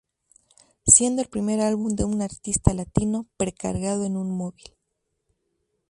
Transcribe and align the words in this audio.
Siendo 0.87 1.21
el 1.21 1.27
primer 1.29 1.61
álbum 1.61 1.93
de 1.95 2.05
un 2.05 2.23
artista 2.23 2.73
latino 2.73 3.27
pre-cargado 3.37 4.03
en 4.03 4.17
un 4.17 4.35
móvil. 4.35 4.73